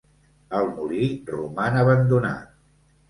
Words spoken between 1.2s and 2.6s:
roman abandonat.